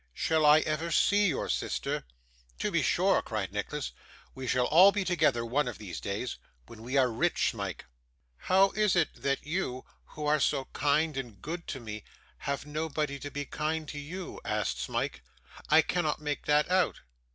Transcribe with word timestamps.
'Shall 0.13 0.47
I 0.47 0.61
ever 0.61 0.89
see 0.89 1.27
your 1.27 1.47
sister?' 1.47 2.05
'To 2.57 2.71
be 2.71 2.81
sure,' 2.81 3.21
cried 3.21 3.53
Nicholas; 3.53 3.91
'we 4.33 4.47
shall 4.47 4.65
all 4.65 4.91
be 4.91 5.05
together 5.05 5.45
one 5.45 5.67
of 5.67 5.77
these 5.77 5.99
days 5.99 6.39
when 6.65 6.81
we 6.81 6.97
are 6.97 7.11
rich, 7.11 7.51
Smike.' 7.51 7.85
'How 8.37 8.71
is 8.71 8.95
it 8.95 9.13
that 9.21 9.45
you, 9.45 9.85
who 10.05 10.25
are 10.25 10.39
so 10.39 10.65
kind 10.73 11.17
and 11.17 11.39
good 11.39 11.67
to 11.67 11.79
me, 11.79 12.03
have 12.49 12.65
nobody 12.65 13.19
to 13.19 13.29
be 13.29 13.45
kind 13.45 13.87
to 13.89 13.99
you?' 13.99 14.39
asked 14.43 14.79
Smike. 14.81 15.21
'I 15.69 15.83
cannot 15.83 16.19
make 16.19 16.47
that 16.47 16.71
out. 16.71 17.01